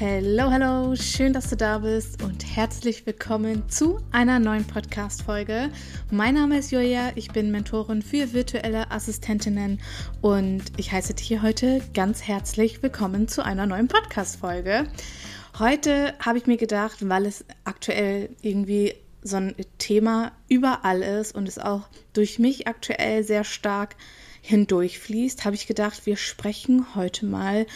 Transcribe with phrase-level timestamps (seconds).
[0.00, 5.72] Hallo, hallo, schön, dass du da bist und herzlich willkommen zu einer neuen Podcast-Folge.
[6.12, 9.80] Mein Name ist Julia, ich bin Mentorin für virtuelle Assistentinnen
[10.20, 14.86] und ich heiße dich hier heute ganz herzlich willkommen zu einer neuen Podcast-Folge.
[15.58, 21.48] Heute habe ich mir gedacht, weil es aktuell irgendwie so ein Thema überall ist und
[21.48, 23.96] es auch durch mich aktuell sehr stark
[24.42, 27.66] hindurchfließt, habe ich gedacht, wir sprechen heute mal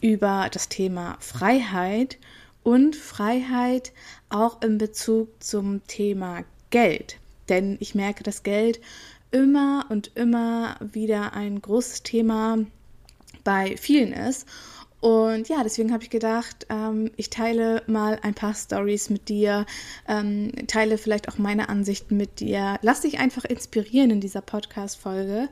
[0.00, 2.18] über das Thema Freiheit
[2.62, 3.92] und Freiheit
[4.28, 7.18] auch in Bezug zum Thema Geld.
[7.48, 8.80] Denn ich merke, dass Geld
[9.30, 12.58] immer und immer wieder ein großes Thema
[13.44, 14.46] bei vielen ist.
[15.00, 19.66] Und ja, deswegen habe ich gedacht, ähm, ich teile mal ein paar Stories mit dir,
[20.08, 22.78] ähm, teile vielleicht auch meine Ansichten mit dir.
[22.82, 25.48] Lass dich einfach inspirieren in dieser Podcast-Folge.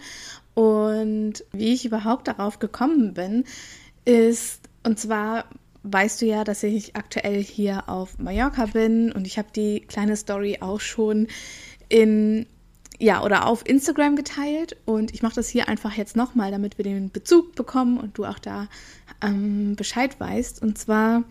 [0.55, 3.45] Und wie ich überhaupt darauf gekommen bin,
[4.05, 5.45] ist, und zwar
[5.83, 10.17] weißt du ja, dass ich aktuell hier auf Mallorca bin und ich habe die kleine
[10.17, 11.29] Story auch schon
[11.89, 12.47] in
[13.01, 16.85] ja, oder auf Instagram geteilt und ich mache das hier einfach jetzt nochmal, damit wir
[16.85, 18.69] den Bezug bekommen und du auch da
[19.21, 20.63] ähm, Bescheid weißt.
[20.63, 21.25] Und zwar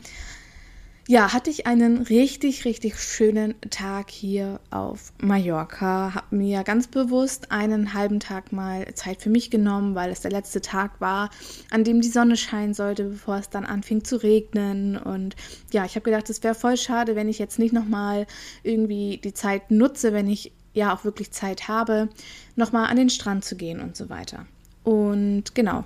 [1.07, 6.15] ja, hatte ich einen richtig, richtig schönen Tag hier auf Mallorca.
[6.15, 10.31] Habe mir ganz bewusst einen halben Tag mal Zeit für mich genommen, weil es der
[10.31, 11.29] letzte Tag war,
[11.71, 14.95] an dem die Sonne scheinen sollte, bevor es dann anfing zu regnen.
[14.95, 15.35] Und
[15.73, 18.25] ja, ich habe gedacht, es wäre voll schade, wenn ich jetzt nicht nochmal
[18.63, 22.07] irgendwie die Zeit nutze, wenn ich ja auch wirklich Zeit habe,
[22.55, 24.45] nochmal an den Strand zu gehen und so weiter.
[24.85, 25.83] Und genau,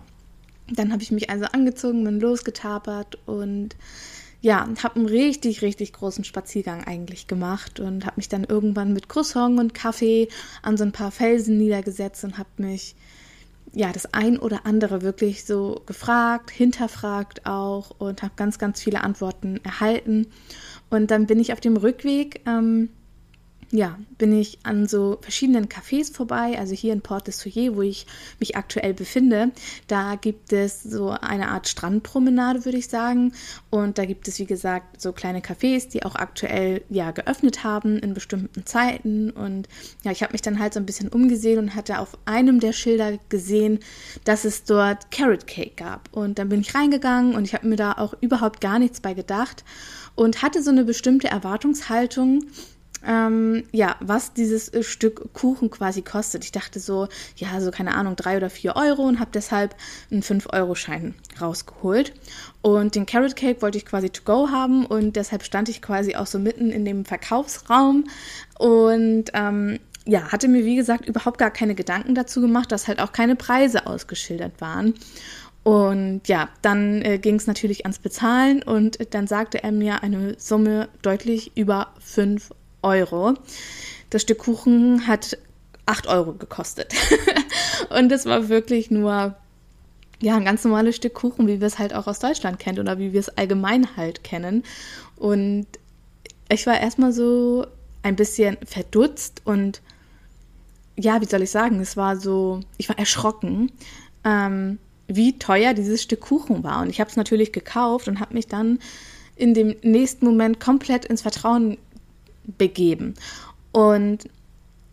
[0.69, 3.75] dann habe ich mich also angezogen, bin losgetapert und
[4.41, 9.09] ja, habe einen richtig, richtig großen Spaziergang eigentlich gemacht und habe mich dann irgendwann mit
[9.09, 10.27] Croissant und Kaffee
[10.61, 12.95] an so ein paar Felsen niedergesetzt und habe mich
[13.73, 19.03] ja das ein oder andere wirklich so gefragt, hinterfragt auch und habe ganz, ganz viele
[19.03, 20.27] Antworten erhalten.
[20.89, 22.89] Und dann bin ich auf dem Rückweg ähm,
[23.71, 27.81] ja, bin ich an so verschiedenen Cafés vorbei, also hier in Port des Souillet, wo
[27.81, 28.07] ich
[28.39, 29.51] mich aktuell befinde.
[29.87, 33.33] Da gibt es so eine Art Strandpromenade, würde ich sagen.
[33.69, 37.99] Und da gibt es, wie gesagt, so kleine Cafés, die auch aktuell ja geöffnet haben
[37.99, 39.31] in bestimmten Zeiten.
[39.31, 39.67] Und
[40.03, 42.71] ja, ich habe mich dann halt so ein bisschen umgesehen und hatte auf einem der
[42.71, 43.79] Schilder gesehen,
[44.23, 46.09] dass es dort Carrot Cake gab.
[46.15, 49.13] Und dann bin ich reingegangen und ich habe mir da auch überhaupt gar nichts bei
[49.13, 49.65] gedacht
[50.15, 52.45] und hatte so eine bestimmte Erwartungshaltung
[53.05, 56.43] ähm, ja, was dieses äh, Stück Kuchen quasi kostet.
[56.43, 59.75] Ich dachte so, ja, so keine Ahnung, drei oder vier Euro und habe deshalb
[60.11, 62.13] einen 5-Euro-Schein rausgeholt.
[62.61, 66.15] Und den Carrot Cake wollte ich quasi to go haben und deshalb stand ich quasi
[66.15, 68.05] auch so mitten in dem Verkaufsraum
[68.57, 72.99] und ähm, ja, hatte mir wie gesagt überhaupt gar keine Gedanken dazu gemacht, dass halt
[72.99, 74.93] auch keine Preise ausgeschildert waren.
[75.63, 80.35] Und ja, dann äh, ging es natürlich ans Bezahlen und dann sagte er mir eine
[80.39, 82.51] Summe deutlich über 5
[82.87, 83.35] Euro.
[84.09, 85.37] Das Stück Kuchen hat
[85.85, 86.93] 8 Euro gekostet.
[87.89, 89.35] und es war wirklich nur
[90.21, 92.97] ja, ein ganz normales Stück Kuchen, wie wir es halt auch aus Deutschland kennen oder
[92.97, 94.63] wie wir es allgemein halt kennen.
[95.15, 95.67] Und
[96.49, 97.67] ich war erstmal so
[98.03, 99.81] ein bisschen verdutzt und
[100.95, 103.71] ja, wie soll ich sagen, es war so, ich war erschrocken,
[104.23, 106.81] ähm, wie teuer dieses Stück Kuchen war.
[106.81, 108.79] Und ich habe es natürlich gekauft und habe mich dann
[109.35, 111.77] in dem nächsten Moment komplett ins Vertrauen
[112.57, 113.15] begeben.
[113.71, 114.29] Und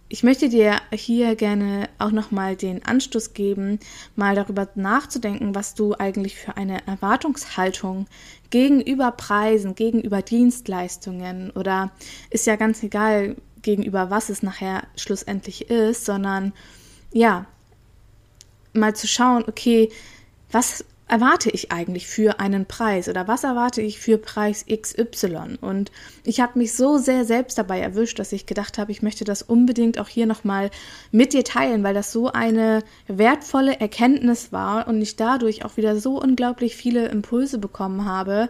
[0.09, 3.81] ich möchte dir hier gerne auch nochmal den Anstoß geben,
[4.16, 8.06] mal darüber nachzudenken, was du eigentlich für eine Erwartungshaltung
[8.50, 11.91] gegenüber Preisen, gegenüber Dienstleistungen oder
[12.31, 16.52] ist ja ganz egal, gegenüber was es nachher schlussendlich ist, sondern
[17.12, 17.46] ja,
[18.75, 19.90] mal zu schauen, okay,
[20.52, 25.58] was erwarte ich eigentlich für einen Preis oder was erwarte ich für Preis XY?
[25.60, 25.92] Und
[26.24, 29.42] ich habe mich so sehr selbst dabei erwischt, dass ich gedacht habe, ich möchte das
[29.42, 30.70] unbedingt auch hier nochmal
[31.12, 35.98] mit dir teilen, weil das so eine wertvolle Erkenntnis war und ich dadurch auch wieder
[36.00, 38.48] so unglaublich viele Impulse bekommen habe,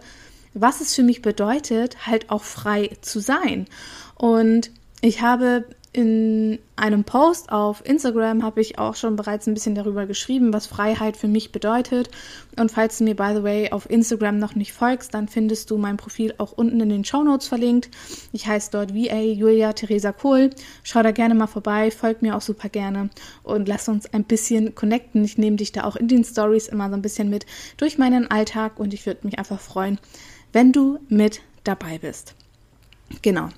[0.54, 3.66] was es für mich bedeutet, halt auch frei zu sein.
[4.14, 4.70] Und
[5.00, 5.64] ich habe
[5.94, 10.66] in einem Post auf Instagram habe ich auch schon bereits ein bisschen darüber geschrieben, was
[10.66, 12.10] Freiheit für mich bedeutet.
[12.58, 15.78] Und falls du mir, by the way, auf Instagram noch nicht folgst, dann findest du
[15.78, 17.90] mein Profil auch unten in den Show Notes verlinkt.
[18.32, 20.50] Ich heiße dort VA Julia Theresa Kohl.
[20.82, 23.08] Schau da gerne mal vorbei, folg mir auch super gerne
[23.44, 25.24] und lass uns ein bisschen connecten.
[25.24, 28.28] Ich nehme dich da auch in den Stories immer so ein bisschen mit durch meinen
[28.28, 30.00] Alltag und ich würde mich einfach freuen,
[30.52, 32.34] wenn du mit dabei bist.
[33.22, 33.48] Genau.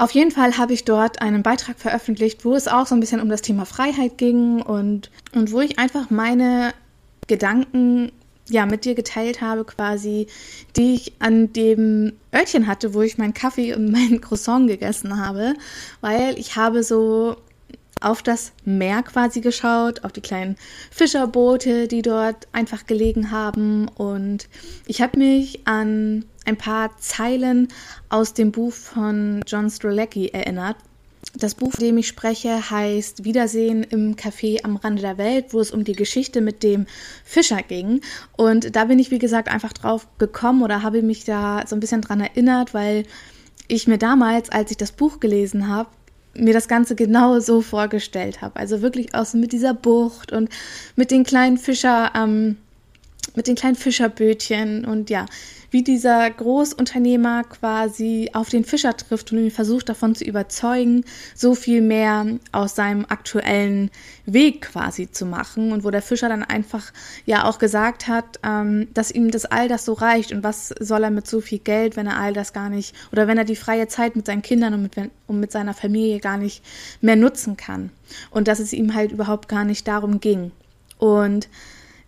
[0.00, 3.20] Auf jeden Fall habe ich dort einen Beitrag veröffentlicht, wo es auch so ein bisschen
[3.20, 6.72] um das Thema Freiheit ging und, und wo ich einfach meine
[7.26, 8.12] Gedanken
[8.48, 10.28] ja mit dir geteilt habe, quasi,
[10.76, 15.54] die ich an dem Örtchen hatte, wo ich meinen Kaffee und mein Croissant gegessen habe,
[16.00, 17.36] weil ich habe so
[18.00, 20.56] auf das Meer quasi geschaut, auf die kleinen
[20.92, 23.88] Fischerboote, die dort einfach gelegen haben.
[23.88, 24.48] Und
[24.86, 27.68] ich habe mich an ein paar Zeilen
[28.08, 30.76] aus dem Buch von John Strzelecki erinnert.
[31.34, 35.60] Das Buch, von dem ich spreche, heißt Wiedersehen im Café am Rande der Welt, wo
[35.60, 36.86] es um die Geschichte mit dem
[37.22, 38.00] Fischer ging.
[38.36, 41.80] Und da bin ich, wie gesagt, einfach drauf gekommen oder habe mich da so ein
[41.80, 43.04] bisschen dran erinnert, weil
[43.66, 45.90] ich mir damals, als ich das Buch gelesen habe,
[46.34, 48.56] mir das Ganze genau so vorgestellt habe.
[48.56, 50.48] Also wirklich aus mit dieser Bucht und
[50.96, 52.56] mit den kleinen Fischer, ähm,
[53.34, 55.26] mit den kleinen Fischerbötchen und ja,
[55.70, 61.04] wie dieser Großunternehmer quasi auf den Fischer trifft und ihn versucht davon zu überzeugen,
[61.34, 63.90] so viel mehr aus seinem aktuellen
[64.24, 65.72] Weg quasi zu machen.
[65.72, 66.92] Und wo der Fischer dann einfach
[67.26, 70.32] ja auch gesagt hat, ähm, dass ihm das all das so reicht.
[70.32, 73.26] Und was soll er mit so viel Geld, wenn er all das gar nicht oder
[73.26, 76.38] wenn er die freie Zeit mit seinen Kindern und mit, und mit seiner Familie gar
[76.38, 76.64] nicht
[77.00, 77.90] mehr nutzen kann.
[78.30, 80.50] Und dass es ihm halt überhaupt gar nicht darum ging.
[80.98, 81.48] Und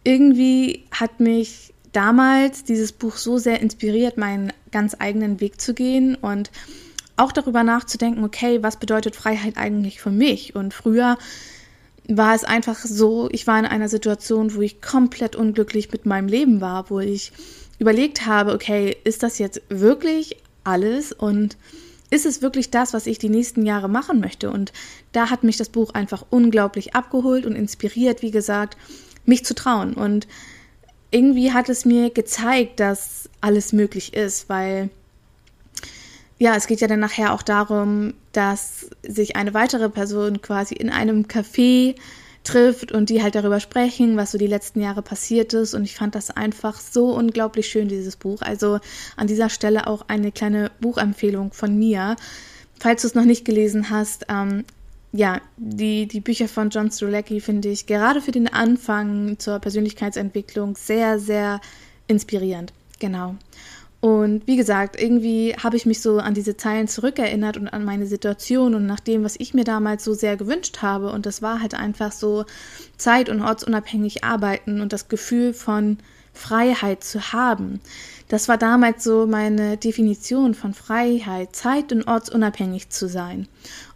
[0.03, 6.15] irgendwie hat mich damals dieses Buch so sehr inspiriert, meinen ganz eigenen Weg zu gehen
[6.15, 6.51] und
[7.17, 10.55] auch darüber nachzudenken, okay, was bedeutet Freiheit eigentlich für mich?
[10.55, 11.19] Und früher
[12.09, 16.29] war es einfach so, ich war in einer Situation, wo ich komplett unglücklich mit meinem
[16.29, 17.33] Leben war, wo ich
[17.79, 21.57] überlegt habe, okay, ist das jetzt wirklich alles und
[22.11, 24.51] ist es wirklich das, was ich die nächsten Jahre machen möchte?
[24.51, 24.73] Und
[25.13, 28.77] da hat mich das Buch einfach unglaublich abgeholt und inspiriert, wie gesagt,
[29.25, 29.95] mich zu trauen.
[29.95, 30.27] Und
[31.11, 34.91] irgendwie hat es mir gezeigt, dass alles möglich ist, weil
[36.39, 40.89] ja, es geht ja dann nachher auch darum, dass sich eine weitere Person quasi in
[40.89, 41.97] einem Café
[42.45, 45.75] trifft und die halt darüber sprechen, was so die letzten Jahre passiert ist.
[45.75, 48.41] Und ich fand das einfach so unglaublich schön, dieses Buch.
[48.41, 48.81] Also
[49.17, 52.17] an dieser Stelle auch eine kleine Buchempfehlung von mir.
[52.79, 54.65] Falls du es noch nicht gelesen hast, ähm,
[55.13, 60.77] ja, die, die Bücher von John Strzelecki finde ich gerade für den Anfang zur Persönlichkeitsentwicklung
[60.77, 61.61] sehr, sehr
[62.07, 62.73] inspirierend.
[63.01, 63.35] Genau.
[64.01, 68.07] Und wie gesagt, irgendwie habe ich mich so an diese Zeilen zurückerinnert und an meine
[68.07, 71.11] Situation und nach dem, was ich mir damals so sehr gewünscht habe.
[71.13, 72.47] Und das war halt einfach so
[72.97, 75.99] zeit- und ortsunabhängig arbeiten und das Gefühl von
[76.33, 77.81] Freiheit zu haben.
[78.29, 83.49] Das war damals so meine Definition von Freiheit, zeit- und ortsunabhängig zu sein.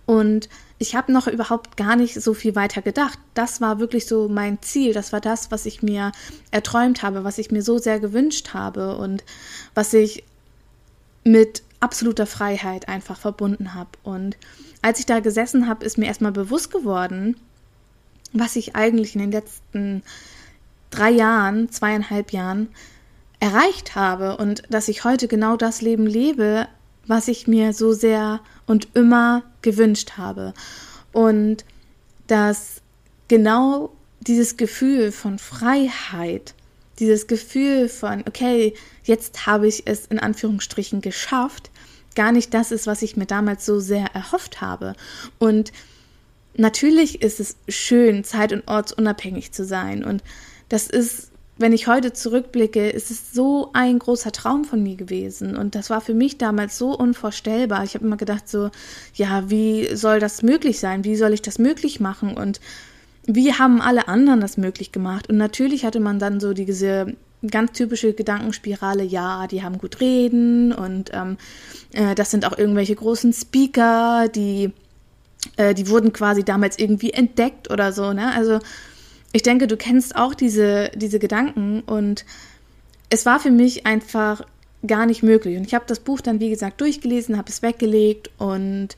[0.05, 0.51] Und
[0.85, 3.19] ich habe noch überhaupt gar nicht so viel weiter gedacht.
[3.33, 4.93] Das war wirklich so mein Ziel.
[4.93, 6.13] Das war das, was ich mir
[6.51, 9.25] erträumt habe, was ich mir so sehr gewünscht habe und
[9.75, 10.25] was ich
[11.25, 13.89] mit absoluter Freiheit einfach verbunden habe.
[14.03, 14.37] Und
[14.83, 17.41] als ich da gesessen habe, ist mir erstmal bewusst geworden,
[18.35, 20.03] was ich eigentlich in den letzten
[20.91, 22.69] drei Jahren, zweieinhalb Jahren
[23.41, 26.69] erreicht habe und dass ich heute genau das Leben lebe,
[27.07, 30.55] was ich mir so sehr und immer gewünscht habe.
[31.13, 31.65] Und
[32.27, 32.81] dass
[33.29, 36.55] genau dieses Gefühl von Freiheit,
[36.99, 41.71] dieses Gefühl von, okay, jetzt habe ich es in Anführungsstrichen geschafft,
[42.15, 44.95] gar nicht das ist, was ich mir damals so sehr erhofft habe.
[45.39, 45.73] Und
[46.57, 50.05] natürlich ist es schön, zeit- und ortsunabhängig zu sein.
[50.05, 50.23] Und
[50.69, 55.57] das ist wenn ich heute zurückblicke, ist es so ein großer Traum von mir gewesen.
[55.57, 57.85] Und das war für mich damals so unvorstellbar.
[57.85, 58.71] Ich habe immer gedacht, so,
[59.15, 61.05] ja, wie soll das möglich sein?
[61.05, 62.37] Wie soll ich das möglich machen?
[62.37, 62.61] Und
[63.27, 65.29] wie haben alle anderen das möglich gemacht?
[65.29, 67.15] Und natürlich hatte man dann so diese
[67.51, 71.37] ganz typische Gedankenspirale, ja, die haben gut reden und ähm,
[71.93, 74.73] äh, das sind auch irgendwelche großen Speaker, die,
[75.57, 78.33] äh, die wurden quasi damals irgendwie entdeckt oder so, ne?
[78.35, 78.61] Also
[79.35, 82.25] ich denke, du kennst auch diese, diese Gedanken und
[83.11, 84.47] es war für mich einfach
[84.87, 85.57] gar nicht möglich.
[85.57, 88.91] Und ich habe das Buch dann, wie gesagt, durchgelesen, habe es weggelegt und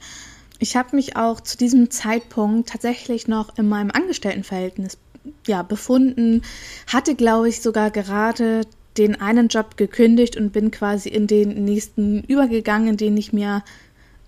[0.59, 4.99] ich habe mich auch zu diesem Zeitpunkt tatsächlich noch in meinem Angestelltenverhältnis
[5.47, 6.43] ja, befunden,
[6.87, 8.67] hatte, glaube ich, sogar gerade
[8.99, 13.65] den einen Job gekündigt und bin quasi in den nächsten übergegangen, den ich mir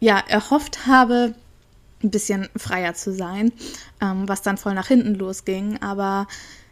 [0.01, 1.35] ja erhofft habe,
[2.03, 3.53] ein bisschen freier zu sein,
[4.01, 5.79] ähm, was dann voll nach hinten losging.
[5.83, 6.27] Aber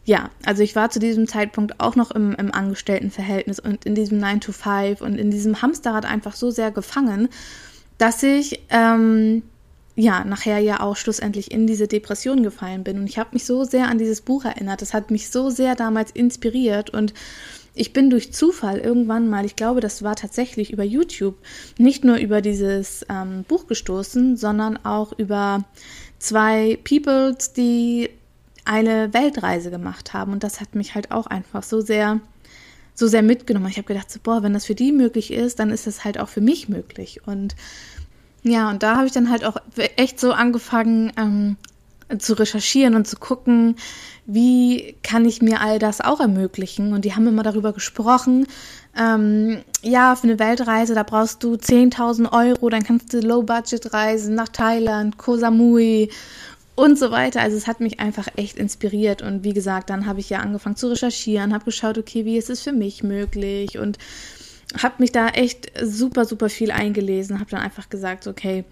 [0.04, 4.18] ja, also ich war zu diesem Zeitpunkt auch noch im, im Angestelltenverhältnis und in diesem
[4.18, 7.28] 9 to 5 und in diesem Hamsterrad einfach so sehr gefangen,
[7.98, 9.42] dass ich ähm,
[9.96, 12.98] ja nachher ja auch schlussendlich in diese Depression gefallen bin.
[12.98, 14.80] Und ich habe mich so sehr an dieses Buch erinnert.
[14.80, 17.12] Das hat mich so sehr damals inspiriert und
[17.76, 21.36] ich bin durch Zufall irgendwann mal, ich glaube, das war tatsächlich über YouTube,
[21.78, 25.64] nicht nur über dieses ähm, Buch gestoßen, sondern auch über
[26.18, 28.08] zwei Peoples, die
[28.64, 30.32] eine Weltreise gemacht haben.
[30.32, 32.20] Und das hat mich halt auch einfach so sehr,
[32.94, 33.68] so sehr mitgenommen.
[33.68, 36.18] Ich habe gedacht, so, boah, wenn das für die möglich ist, dann ist das halt
[36.18, 37.26] auch für mich möglich.
[37.26, 37.54] Und
[38.42, 39.58] ja, und da habe ich dann halt auch
[39.96, 41.56] echt so angefangen ähm,
[42.18, 43.76] zu recherchieren und zu gucken,
[44.26, 46.92] wie kann ich mir all das auch ermöglichen?
[46.92, 48.46] Und die haben immer darüber gesprochen,
[48.98, 54.34] ähm, ja, für eine Weltreise, da brauchst du 10.000 Euro, dann kannst du Low-Budget reisen
[54.34, 56.10] nach Thailand, Koh Samui
[56.76, 57.40] und so weiter.
[57.40, 60.76] Also es hat mich einfach echt inspiriert und wie gesagt, dann habe ich ja angefangen
[60.76, 63.98] zu recherchieren, habe geschaut, okay, wie ist es für mich möglich und
[64.82, 68.64] habe mich da echt super, super viel eingelesen, habe dann einfach gesagt, okay,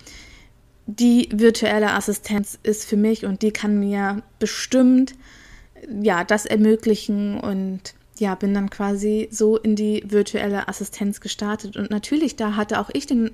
[0.87, 5.15] die virtuelle Assistenz ist für mich und die kann mir bestimmt
[6.03, 11.77] ja das ermöglichen und ja, bin dann quasi so in die virtuelle Assistenz gestartet.
[11.77, 13.33] Und natürlich, da hatte auch ich den,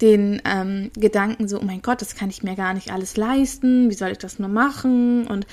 [0.00, 3.90] den ähm, Gedanken so, oh mein Gott, das kann ich mir gar nicht alles leisten,
[3.90, 5.26] wie soll ich das nur machen?
[5.26, 5.46] Und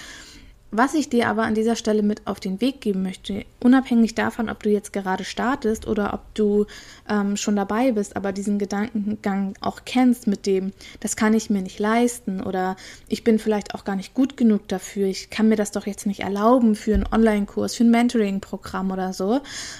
[0.72, 4.50] was ich dir aber an dieser Stelle mit auf den Weg geben möchte, unabhängig davon,
[4.50, 6.66] ob du jetzt gerade startest oder ob du
[7.10, 11.62] ähm, schon dabei bist, aber diesen Gedankengang auch kennst mit dem, das kann ich mir
[11.62, 12.76] nicht leisten oder
[13.08, 16.06] ich bin vielleicht auch gar nicht gut genug dafür, ich kann mir das doch jetzt
[16.06, 19.40] nicht erlauben für einen Online-Kurs, für ein Mentoring-Programm oder so,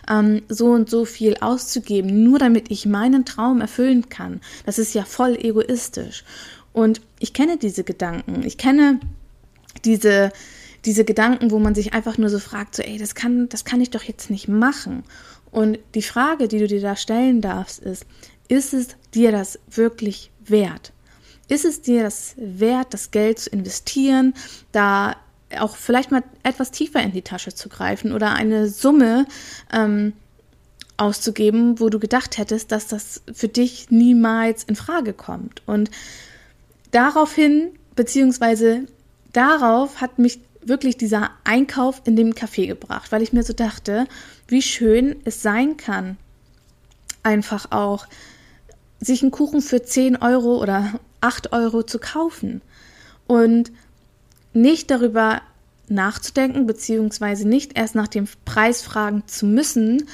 [0.10, 4.40] ähm, so und so viel auszugeben, nur damit ich meinen Traum erfüllen kann.
[4.66, 6.24] Das ist ja voll egoistisch.
[6.72, 9.00] Und ich kenne diese Gedanken, ich kenne
[9.84, 10.32] diese
[10.88, 13.82] diese Gedanken, wo man sich einfach nur so fragt, so, ey, das kann, das kann
[13.82, 15.04] ich doch jetzt nicht machen.
[15.52, 18.06] Und die Frage, die du dir da stellen darfst, ist,
[18.48, 20.94] ist es dir das wirklich wert?
[21.50, 24.34] Ist es dir das wert, das Geld zu investieren,
[24.72, 25.18] da
[25.60, 29.26] auch vielleicht mal etwas tiefer in die Tasche zu greifen oder eine Summe
[29.74, 30.14] ähm,
[30.96, 35.62] auszugeben, wo du gedacht hättest, dass das für dich niemals in Frage kommt.
[35.66, 35.92] Und
[36.92, 38.86] daraufhin, beziehungsweise
[39.34, 44.08] darauf hat mich wirklich dieser Einkauf in dem Café gebracht, weil ich mir so dachte,
[44.48, 46.18] wie schön es sein kann,
[47.24, 48.08] einfach auch
[49.00, 52.62] sich einen Kuchen für 10 Euro oder 8 Euro zu kaufen
[53.28, 53.72] und
[54.54, 55.42] nicht darüber
[55.88, 60.08] nachzudenken, beziehungsweise nicht erst nach dem Preis fragen zu müssen,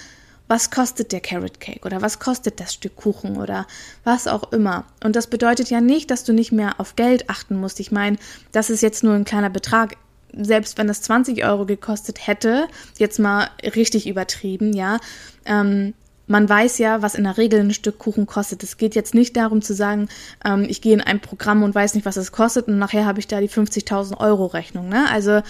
[0.48, 3.66] was kostet der Carrot Cake oder was kostet das Stück Kuchen oder
[4.04, 4.86] was auch immer.
[5.04, 7.80] Und das bedeutet ja nicht, dass du nicht mehr auf Geld achten musst.
[7.80, 8.18] Ich meine,
[8.52, 9.96] das ist jetzt nur ein kleiner Betrag
[10.36, 15.00] selbst wenn das 20 Euro gekostet hätte, jetzt mal richtig übertrieben, ja,
[15.46, 15.94] ähm,
[16.26, 18.64] man weiß ja, was in der Regel ein Stück Kuchen kostet.
[18.64, 20.08] Es geht jetzt nicht darum zu sagen,
[20.46, 23.20] ähm, ich gehe in ein Programm und weiß nicht, was es kostet und nachher habe
[23.20, 24.88] ich da die 50.000 Euro Rechnung.
[24.88, 25.06] Ne?
[25.12, 25.42] Also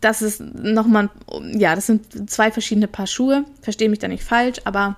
[0.00, 1.08] das ist nochmal,
[1.52, 3.44] ja, das sind zwei verschiedene Paar Schuhe.
[3.62, 4.96] Verstehe mich da nicht falsch, aber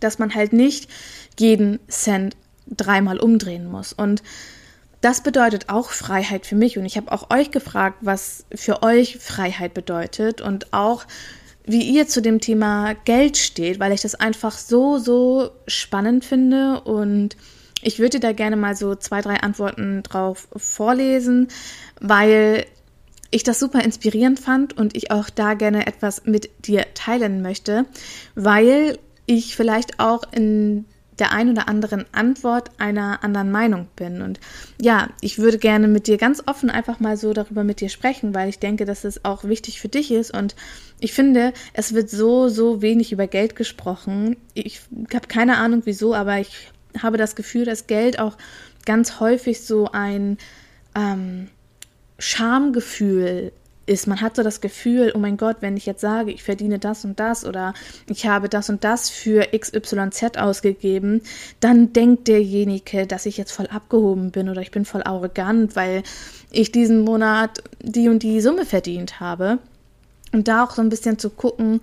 [0.00, 0.88] dass man halt nicht
[1.38, 2.36] jeden Cent
[2.68, 3.92] dreimal umdrehen muss.
[3.92, 4.22] Und
[5.00, 6.78] das bedeutet auch Freiheit für mich.
[6.78, 11.04] Und ich habe auch euch gefragt, was für euch Freiheit bedeutet und auch,
[11.64, 16.80] wie ihr zu dem Thema Geld steht, weil ich das einfach so, so spannend finde.
[16.80, 17.36] Und
[17.82, 21.48] ich würde da gerne mal so zwei, drei Antworten drauf vorlesen,
[22.00, 22.66] weil
[23.30, 27.84] ich das super inspirierend fand und ich auch da gerne etwas mit dir teilen möchte,
[28.34, 30.86] weil ich vielleicht auch in
[31.18, 34.22] der ein oder anderen Antwort einer anderen Meinung bin.
[34.22, 34.38] Und
[34.80, 38.34] ja, ich würde gerne mit dir ganz offen einfach mal so darüber mit dir sprechen,
[38.34, 40.36] weil ich denke, dass es auch wichtig für dich ist.
[40.36, 40.54] Und
[41.00, 44.36] ich finde, es wird so, so wenig über Geld gesprochen.
[44.54, 44.82] Ich
[45.14, 46.70] habe keine Ahnung wieso, aber ich
[47.02, 48.36] habe das Gefühl, dass Geld auch
[48.84, 50.38] ganz häufig so ein
[50.94, 51.48] ähm,
[52.18, 53.52] Schamgefühl
[53.86, 54.06] ist.
[54.06, 57.04] Man hat so das Gefühl, oh mein Gott, wenn ich jetzt sage, ich verdiene das
[57.04, 57.72] und das oder
[58.08, 61.22] ich habe das und das für XYZ ausgegeben,
[61.60, 66.02] dann denkt derjenige, dass ich jetzt voll abgehoben bin oder ich bin voll arrogant, weil
[66.50, 69.58] ich diesen Monat die und die Summe verdient habe.
[70.32, 71.80] Und da auch so ein bisschen zu gucken,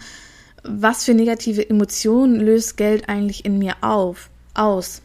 [0.64, 5.02] was für negative Emotionen löst Geld eigentlich in mir auf, aus.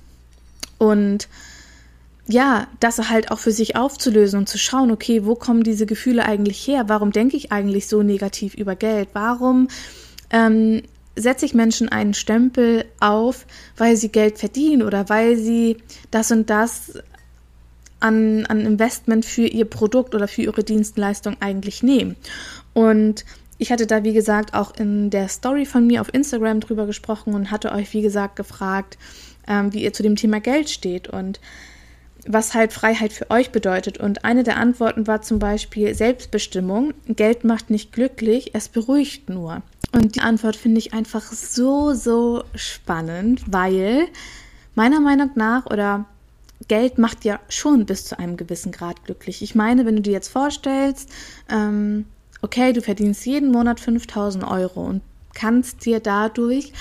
[0.79, 1.29] Und
[2.29, 6.25] ja, das halt auch für sich aufzulösen und zu schauen, okay, wo kommen diese Gefühle
[6.27, 6.85] eigentlich her?
[6.87, 9.09] Warum denke ich eigentlich so negativ über Geld?
[9.15, 9.69] Warum
[10.31, 10.83] ähm,
[11.17, 13.47] setze ich Menschen einen Stempel auf,
[13.79, 15.79] weil sie Geld verdienen oder weil sie
[16.11, 16.99] das und das
[17.99, 22.17] an, an Investment für ihr Produkt oder für ihre Dienstleistung eigentlich nehmen.
[22.75, 23.25] Und
[23.57, 27.35] ich hatte da, wie gesagt, auch in der Story von mir auf Instagram drüber gesprochen
[27.35, 28.99] und hatte euch, wie gesagt, gefragt,
[29.49, 31.41] ähm, wie ihr zu dem Thema Geld steht und
[32.29, 33.99] was halt Freiheit für euch bedeutet.
[33.99, 36.93] Und eine der Antworten war zum Beispiel Selbstbestimmung.
[37.07, 39.63] Geld macht nicht glücklich, es beruhigt nur.
[39.93, 44.07] Und die Antwort finde ich einfach so, so spannend, weil
[44.75, 46.05] meiner Meinung nach oder
[46.69, 49.41] Geld macht ja schon bis zu einem gewissen Grad glücklich.
[49.43, 51.09] Ich meine, wenn du dir jetzt vorstellst,
[51.51, 52.05] ähm,
[52.43, 55.01] okay, du verdienst jeden Monat 5000 Euro und
[55.35, 56.73] kannst dir dadurch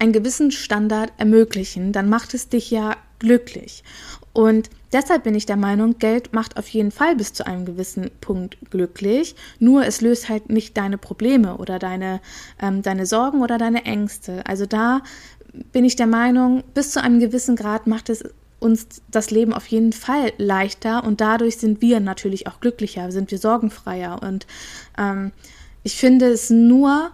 [0.00, 3.84] einen gewissen Standard ermöglichen, dann macht es dich ja glücklich.
[4.32, 8.10] Und deshalb bin ich der Meinung, Geld macht auf jeden Fall bis zu einem gewissen
[8.20, 9.34] Punkt glücklich.
[9.58, 12.20] Nur es löst halt nicht deine Probleme oder deine,
[12.60, 14.46] ähm, deine Sorgen oder deine Ängste.
[14.46, 15.02] Also da
[15.72, 18.24] bin ich der Meinung, bis zu einem gewissen Grad macht es
[18.58, 23.30] uns das Leben auf jeden Fall leichter und dadurch sind wir natürlich auch glücklicher, sind
[23.32, 24.22] wir sorgenfreier.
[24.22, 24.46] Und
[24.96, 25.32] ähm,
[25.82, 27.10] ich finde es nur,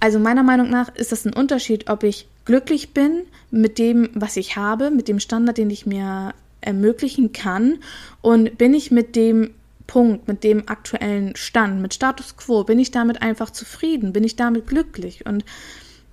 [0.00, 4.36] also meiner Meinung nach ist das ein Unterschied, ob ich glücklich bin mit dem, was
[4.36, 7.78] ich habe, mit dem Standard, den ich mir ermöglichen kann
[8.22, 9.50] und bin ich mit dem
[9.86, 14.36] Punkt, mit dem aktuellen Stand, mit Status quo, bin ich damit einfach zufrieden, bin ich
[14.36, 15.44] damit glücklich und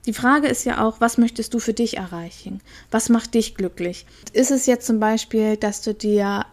[0.06, 2.60] die Frage ist ja auch, was möchtest du für dich erreichen?
[2.92, 4.06] Was macht dich glücklich?
[4.34, 6.46] Ist es jetzt zum Beispiel, dass du dir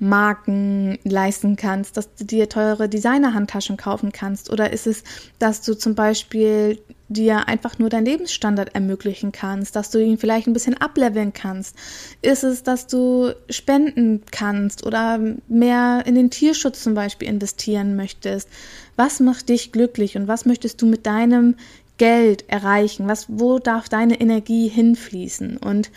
[0.00, 4.50] Luxusmarken leisten kannst, dass du dir teure Designerhandtaschen kaufen kannst?
[4.50, 5.04] Oder ist es,
[5.38, 10.46] dass du zum Beispiel dir einfach nur deinen Lebensstandard ermöglichen kannst, dass du ihn vielleicht
[10.46, 11.76] ein bisschen ableveln kannst?
[12.22, 18.48] Ist es, dass du spenden kannst oder mehr in den Tierschutz zum Beispiel investieren möchtest?
[18.96, 21.56] Was macht dich glücklich und was möchtest du mit deinem
[21.98, 23.08] Geld erreichen?
[23.08, 25.58] Was, wo darf deine Energie hinfließen?
[25.58, 25.90] Und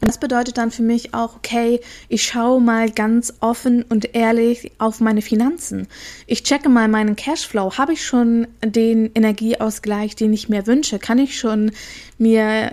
[0.00, 5.00] das bedeutet dann für mich auch, okay, ich schaue mal ganz offen und ehrlich auf
[5.00, 5.88] meine Finanzen.
[6.26, 7.76] Ich checke mal meinen Cashflow.
[7.76, 10.98] Habe ich schon den Energieausgleich, den ich mir wünsche?
[10.98, 11.72] Kann ich schon
[12.16, 12.72] mir,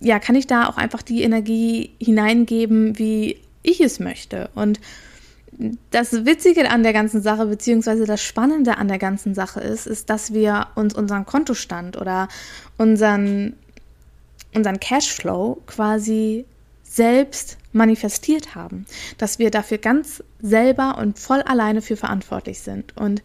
[0.00, 4.48] ja, kann ich da auch einfach die Energie hineingeben, wie ich es möchte?
[4.54, 4.78] Und
[5.90, 10.08] das Witzige an der ganzen Sache, beziehungsweise das Spannende an der ganzen Sache ist, ist,
[10.10, 12.28] dass wir uns unseren Kontostand oder
[12.76, 13.54] unseren,
[14.54, 16.44] unseren Cashflow quasi
[16.88, 18.86] selbst manifestiert haben.
[19.18, 22.96] Dass wir dafür ganz selber und voll alleine für verantwortlich sind.
[22.96, 23.22] Und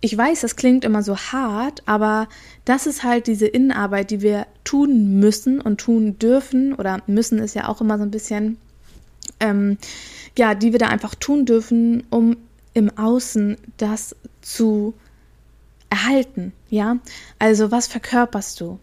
[0.00, 2.28] ich weiß, das klingt immer so hart, aber
[2.64, 6.74] das ist halt diese Innenarbeit, die wir tun müssen und tun dürfen.
[6.74, 8.58] Oder müssen ist ja auch immer so ein bisschen
[9.40, 9.78] ähm,
[10.36, 12.36] ja, die wir da einfach tun dürfen, um
[12.72, 14.94] im Außen das zu
[15.90, 16.98] erhalten, ja?
[17.38, 18.80] Also, was verkörperst du?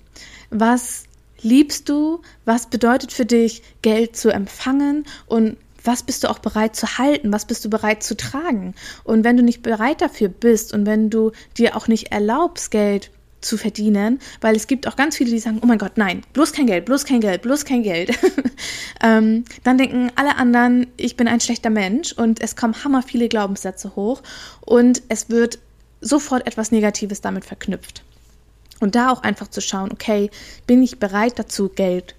[0.49, 1.03] Was
[1.43, 2.21] liebst du?
[2.45, 5.05] Was bedeutet für dich, Geld zu empfangen?
[5.27, 7.33] Und was bist du auch bereit zu halten?
[7.33, 8.75] Was bist du bereit zu tragen?
[9.03, 13.11] Und wenn du nicht bereit dafür bist und wenn du dir auch nicht erlaubst, Geld
[13.41, 16.53] zu verdienen, weil es gibt auch ganz viele, die sagen, oh mein Gott, nein, bloß
[16.53, 18.17] kein Geld, bloß kein Geld, bloß kein Geld.
[19.03, 23.27] ähm, dann denken alle anderen, ich bin ein schlechter Mensch und es kommen hammer viele
[23.29, 24.21] Glaubenssätze hoch
[24.61, 25.57] und es wird
[26.01, 28.03] sofort etwas Negatives damit verknüpft.
[28.81, 30.29] Und da auch einfach zu schauen, okay,
[30.67, 32.15] bin ich bereit dazu, Geld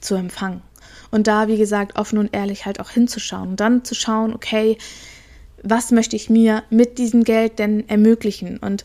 [0.00, 0.62] zu empfangen?
[1.10, 4.78] Und da, wie gesagt, offen und ehrlich halt auch hinzuschauen und dann zu schauen, okay,
[5.62, 8.58] was möchte ich mir mit diesem Geld denn ermöglichen?
[8.58, 8.84] Und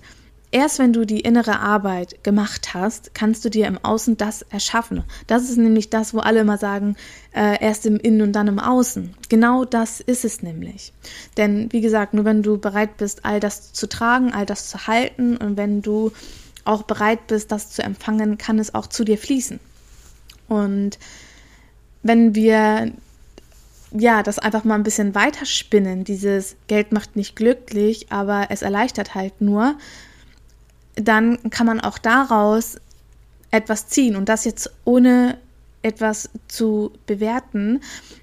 [0.52, 5.04] Erst wenn du die innere Arbeit gemacht hast, kannst du dir im Außen das erschaffen.
[5.28, 6.96] Das ist nämlich das, wo alle immer sagen,
[7.36, 9.14] äh, erst im Innen und dann im Außen.
[9.30, 10.92] Genau das ist es nämlich.
[11.38, 14.88] Denn wie gesagt, nur wenn du bereit bist, all das zu tragen, all das zu
[14.88, 16.12] halten und wenn du
[16.66, 19.60] auch bereit bist, das zu empfangen, kann es auch zu dir fließen.
[20.48, 21.00] Und
[22.02, 22.92] wenn wir
[23.92, 29.16] ja, das einfach mal ein bisschen weiterspinnen, dieses Geld macht nicht glücklich, aber es erleichtert
[29.16, 29.78] halt nur,
[30.96, 32.78] dann kann man auch daraus
[33.52, 35.38] etwas ziehen und das jetzt ohne
[35.82, 37.82] etwas zu bewerten,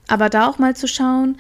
[0.09, 1.39] aber da auch mal zu schauen,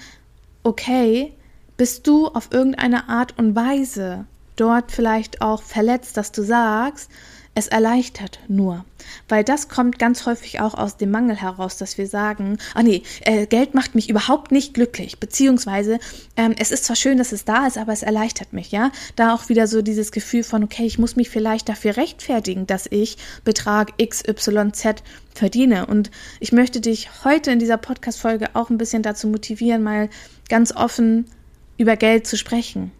[0.62, 1.32] okay,
[1.76, 4.24] bist du auf irgendeine Art und Weise
[4.56, 7.10] dort vielleicht auch verletzt, dass du sagst,
[7.56, 8.84] es erleichtert nur.
[9.30, 13.02] Weil das kommt ganz häufig auch aus dem Mangel heraus, dass wir sagen, ah nee,
[13.22, 15.18] äh, Geld macht mich überhaupt nicht glücklich.
[15.18, 15.98] Beziehungsweise,
[16.36, 18.92] ähm, es ist zwar schön, dass es da ist, aber es erleichtert mich, ja.
[19.16, 22.88] Da auch wieder so dieses Gefühl von, okay, ich muss mich vielleicht dafür rechtfertigen, dass
[22.90, 25.02] ich Betrag XYZ
[25.34, 25.86] verdiene.
[25.86, 30.10] Und ich möchte dich heute in dieser Podcast-Folge auch ein bisschen dazu motivieren, mal
[30.50, 31.24] ganz offen
[31.78, 32.92] über Geld zu sprechen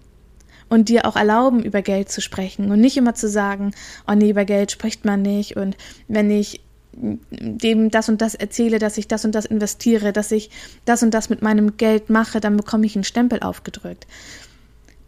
[0.69, 3.73] und dir auch erlauben, über Geld zu sprechen und nicht immer zu sagen,
[4.09, 5.77] oh nee, über Geld spricht man nicht und
[6.09, 6.61] wenn ich
[6.99, 10.51] dem das und das erzähle, dass ich das und das investiere, dass ich
[10.85, 14.07] das und das mit meinem Geld mache, dann bekomme ich einen Stempel aufgedrückt.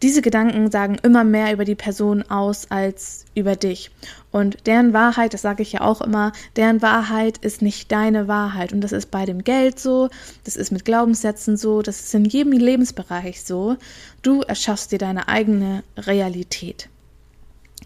[0.01, 3.91] Diese Gedanken sagen immer mehr über die Person aus als über dich.
[4.31, 8.71] Und deren Wahrheit, das sage ich ja auch immer, deren Wahrheit ist nicht deine Wahrheit.
[8.71, 10.09] Und das ist bei dem Geld so,
[10.45, 13.75] das ist mit Glaubenssätzen so, das ist in jedem Lebensbereich so.
[14.21, 16.87] Du erschaffst dir deine eigene Realität.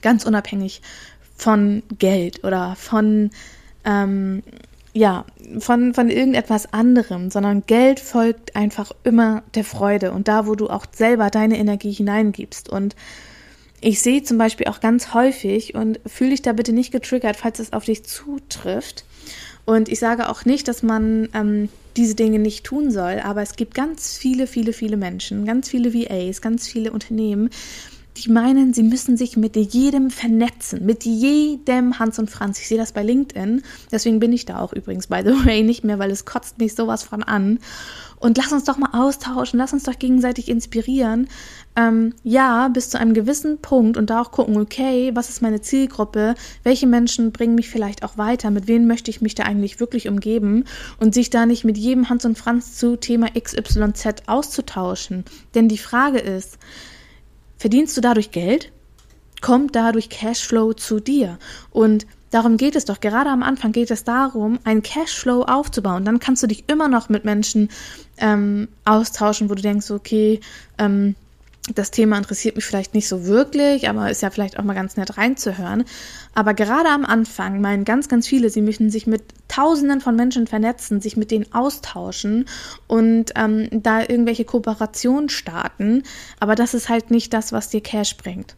[0.01, 0.81] Ganz unabhängig
[1.35, 3.31] von Geld oder von
[3.85, 4.43] ähm,
[4.93, 5.25] ja,
[5.59, 10.69] von, von irgendetwas anderem, sondern Geld folgt einfach immer der Freude und da, wo du
[10.69, 12.69] auch selber deine Energie hineingibst.
[12.69, 12.95] Und
[13.81, 17.59] ich sehe zum Beispiel auch ganz häufig und fühle dich da bitte nicht getriggert, falls
[17.59, 19.03] es auf dich zutrifft.
[19.65, 23.55] Und ich sage auch nicht, dass man ähm, diese Dinge nicht tun soll, aber es
[23.55, 27.49] gibt ganz viele, viele, viele Menschen, ganz viele VAs, ganz viele Unternehmen,
[28.17, 32.59] die meinen, sie müssen sich mit jedem vernetzen, mit jedem Hans und Franz.
[32.59, 35.83] Ich sehe das bei LinkedIn, deswegen bin ich da auch übrigens, by the way, nicht
[35.83, 37.59] mehr, weil es kotzt mich sowas von an.
[38.19, 41.27] Und lass uns doch mal austauschen, lass uns doch gegenseitig inspirieren.
[41.75, 45.59] Ähm, ja, bis zu einem gewissen Punkt und da auch gucken, okay, was ist meine
[45.59, 49.81] Zielgruppe, welche Menschen bringen mich vielleicht auch weiter, mit wem möchte ich mich da eigentlich
[49.81, 50.63] wirklich umgeben
[51.01, 55.25] und sich da nicht mit jedem Hans und Franz zu Thema XYZ auszutauschen.
[55.53, 56.59] Denn die Frage ist,
[57.63, 58.73] Verdienst du dadurch Geld?
[59.39, 61.39] Kommt dadurch Cashflow zu dir?
[61.71, 62.99] Und darum geht es doch.
[62.99, 66.03] Gerade am Anfang geht es darum, einen Cashflow aufzubauen.
[66.03, 67.69] Dann kannst du dich immer noch mit Menschen
[68.17, 70.41] ähm, austauschen, wo du denkst, okay,
[70.77, 71.15] ähm,
[71.73, 74.97] das Thema interessiert mich vielleicht nicht so wirklich, aber ist ja vielleicht auch mal ganz
[74.97, 75.85] nett reinzuhören.
[76.35, 80.45] Aber gerade am Anfang meinen ganz, ganz viele, sie möchten sich mit Tausenden von Menschen
[80.45, 82.45] vernetzen, sich mit denen austauschen
[82.87, 86.03] und ähm, da irgendwelche Kooperationen starten.
[86.39, 88.55] Aber das ist halt nicht das, was dir Cash bringt.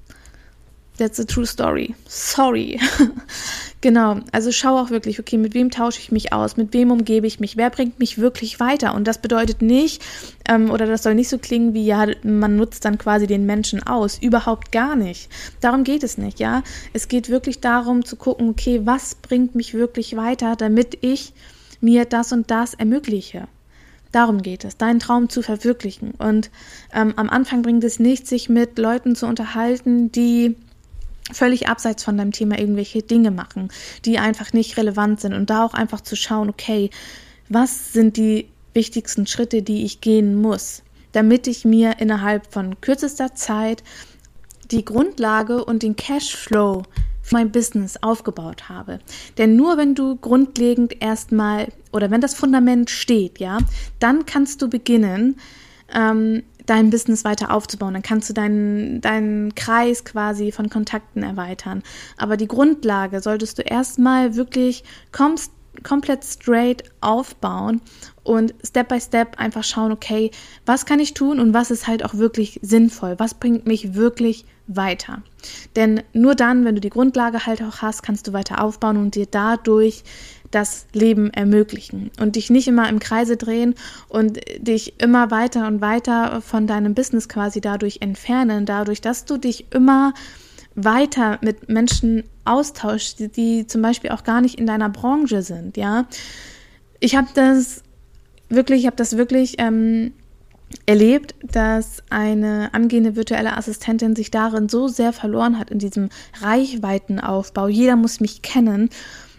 [0.97, 1.93] That's a true story.
[2.07, 2.79] Sorry.
[3.81, 4.21] genau.
[4.31, 6.55] Also schau auch wirklich, okay, mit wem tausche ich mich aus?
[6.55, 7.57] Mit wem umgebe ich mich?
[7.57, 8.95] Wer bringt mich wirklich weiter?
[8.95, 10.01] Und das bedeutet nicht,
[10.47, 13.83] ähm, oder das soll nicht so klingen wie, ja, man nutzt dann quasi den Menschen
[13.83, 14.17] aus.
[14.19, 15.29] Überhaupt gar nicht.
[15.59, 16.63] Darum geht es nicht, ja.
[16.93, 21.33] Es geht wirklich darum zu gucken, okay, was bringt mich wirklich weiter, damit ich
[21.81, 23.49] mir das und das ermögliche.
[24.13, 26.11] Darum geht es, deinen Traum zu verwirklichen.
[26.11, 26.49] Und
[26.93, 30.55] ähm, am Anfang bringt es nichts, sich mit Leuten zu unterhalten, die
[31.31, 33.69] völlig abseits von deinem Thema irgendwelche Dinge machen,
[34.05, 36.89] die einfach nicht relevant sind und da auch einfach zu schauen, okay,
[37.49, 40.83] was sind die wichtigsten Schritte, die ich gehen muss,
[41.13, 43.83] damit ich mir innerhalb von kürzester Zeit
[44.71, 46.83] die Grundlage und den Cashflow
[47.21, 48.99] für mein Business aufgebaut habe.
[49.37, 53.57] Denn nur wenn du grundlegend erstmal oder wenn das Fundament steht, ja,
[53.99, 55.37] dann kannst du beginnen,
[55.93, 57.93] ähm, dein Business weiter aufzubauen.
[57.93, 61.83] Dann kannst du deinen, deinen Kreis quasi von Kontakten erweitern.
[62.17, 65.51] Aber die Grundlage solltest du erstmal wirklich kommst,
[65.83, 67.81] komplett straight aufbauen
[68.23, 70.31] und Step by Step einfach schauen, okay,
[70.65, 73.15] was kann ich tun und was ist halt auch wirklich sinnvoll?
[73.17, 75.21] Was bringt mich wirklich weiter?
[75.75, 79.15] Denn nur dann, wenn du die Grundlage halt auch hast, kannst du weiter aufbauen und
[79.15, 80.03] dir dadurch
[80.55, 83.75] das Leben ermöglichen und dich nicht immer im Kreise drehen
[84.07, 89.37] und dich immer weiter und weiter von deinem Business quasi dadurch entfernen, dadurch, dass du
[89.37, 90.13] dich immer
[90.73, 96.07] weiter mit Menschen austauschst, die, zum Beispiel auch gar nicht in deiner Branche sind, ja.
[97.01, 97.83] Ich habe das
[98.47, 100.13] wirklich, ich habe das wirklich ähm,
[100.85, 106.09] erlebt, dass eine angehende virtuelle Assistentin sich darin so sehr verloren hat in diesem
[106.41, 107.67] Reichweitenaufbau.
[107.67, 108.89] Jeder muss mich kennen,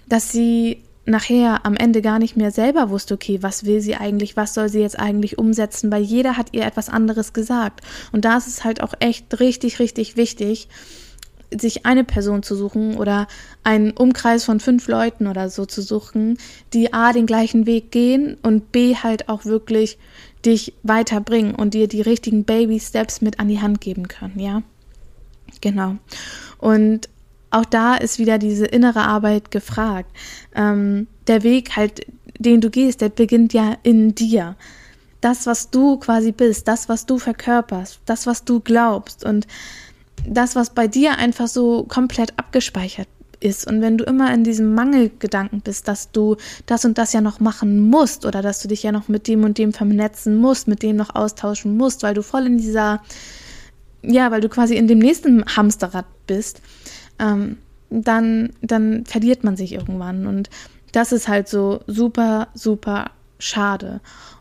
[0.08, 4.36] dass sie nachher am Ende gar nicht mehr selber wusste, okay, was will sie eigentlich,
[4.36, 7.80] was soll sie jetzt eigentlich umsetzen, weil jeder hat ihr etwas anderes gesagt.
[8.12, 10.68] Und da ist es halt auch echt richtig, richtig wichtig,
[11.56, 13.28] sich eine Person zu suchen oder
[13.62, 16.38] einen Umkreis von fünf Leuten oder so zu suchen,
[16.72, 19.98] die A den gleichen Weg gehen und B halt auch wirklich
[20.44, 24.62] dich weiterbringen und dir die richtigen Baby Steps mit an die Hand geben können, ja?
[25.60, 25.96] Genau.
[26.58, 27.08] Und
[27.50, 30.10] auch da ist wieder diese innere Arbeit gefragt.
[30.54, 32.06] Ähm, der Weg halt,
[32.38, 34.56] den du gehst, der beginnt ja in dir.
[35.20, 39.46] Das, was du quasi bist, das, was du verkörperst, das, was du glaubst und
[40.26, 43.08] das, was bei dir einfach so komplett abgespeichert
[43.40, 43.66] ist.
[43.66, 47.40] Und wenn du immer in diesem Mangelgedanken bist, dass du das und das ja noch
[47.40, 50.82] machen musst oder dass du dich ja noch mit dem und dem vernetzen musst, mit
[50.82, 53.02] dem noch austauschen musst, weil du voll in dieser,
[54.02, 56.60] ja, weil du quasi in dem nächsten Hamsterrad bist,
[57.18, 57.58] ähm,
[57.90, 60.26] dann, dann verliert man sich irgendwann.
[60.26, 60.50] Und
[60.92, 64.00] das ist halt so super, super schade.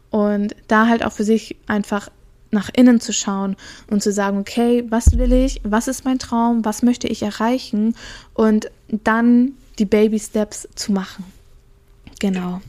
[0.10, 2.10] Und da halt auch für sich einfach
[2.52, 3.56] nach innen zu schauen
[3.92, 7.96] und zu sagen, okay, was will ich, was ist mein Traum, was möchte ich erreichen
[8.34, 11.26] und dann die Baby Steps zu machen.
[12.20, 12.62] genau.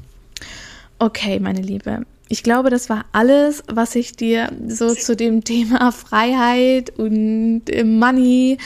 [0.98, 2.06] Okay, meine Liebe.
[2.28, 8.58] Ich glaube, das war alles, was ich dir so zu dem Thema Freiheit und Money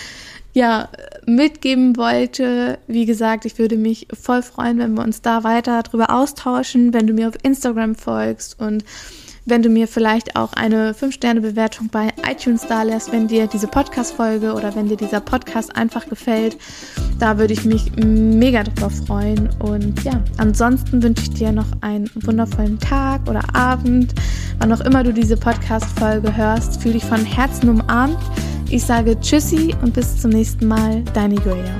[0.52, 0.88] ja,
[1.26, 2.78] mitgeben wollte.
[2.86, 7.06] Wie gesagt, ich würde mich voll freuen, wenn wir uns da weiter drüber austauschen, wenn
[7.06, 8.84] du mir auf Instagram folgst und
[9.46, 14.52] wenn du mir vielleicht auch eine 5-Sterne-Bewertung bei iTunes da lässt, wenn dir diese Podcast-Folge
[14.52, 16.56] oder wenn dir dieser Podcast einfach gefällt.
[17.18, 19.48] Da würde ich mich mega drüber freuen.
[19.58, 24.14] Und ja, ansonsten wünsche ich dir noch einen wundervollen Tag oder Abend,
[24.58, 26.82] wann auch immer du diese Podcast-Folge hörst.
[26.82, 28.18] Fühl dich von Herzen umarmt.
[28.72, 31.74] Ich sage Tschüssi und bis zum nächsten Mal, deine Julia.